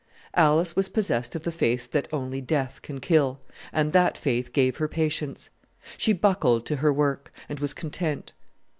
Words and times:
Alice 0.33 0.75
was 0.75 0.89
possessed 0.89 1.35
of 1.35 1.43
the 1.43 1.51
faith 1.51 1.91
that 1.91 2.07
only 2.11 2.41
death 2.41 2.81
can 2.81 2.99
kill, 2.99 3.39
and 3.71 3.93
that 3.93 4.17
faith 4.17 4.51
gave 4.51 4.77
her 4.77 4.87
patience. 4.87 5.51
She 5.95 6.11
buckled 6.11 6.65
to 6.65 6.77
her 6.77 6.91
work, 6.91 7.31
and 7.47 7.59
was 7.59 7.75
content. 7.75 8.33